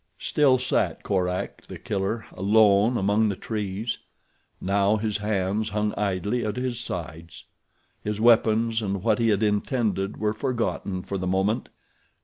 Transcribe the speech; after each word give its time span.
Still 0.17 0.57
sat 0.57 1.03
Korak, 1.03 1.61
The 1.67 1.77
Killer, 1.77 2.25
alone 2.33 2.97
among 2.97 3.29
the 3.29 3.35
trees. 3.35 3.99
Now 4.59 4.97
his 4.97 5.19
hands 5.19 5.69
hung 5.69 5.93
idly 5.95 6.43
at 6.43 6.55
his 6.55 6.79
sides. 6.79 7.43
His 8.03 8.19
weapons 8.19 8.81
and 8.81 9.03
what 9.03 9.19
he 9.19 9.29
had 9.29 9.43
intended 9.43 10.17
were 10.17 10.33
forgotten 10.33 11.03
for 11.03 11.19
the 11.19 11.27
moment. 11.27 11.69